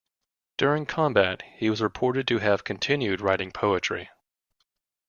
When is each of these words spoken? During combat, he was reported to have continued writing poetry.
During 0.57 0.87
combat, 0.87 1.43
he 1.57 1.69
was 1.69 1.79
reported 1.79 2.27
to 2.27 2.39
have 2.39 2.63
continued 2.63 3.21
writing 3.21 3.51
poetry. 3.51 4.09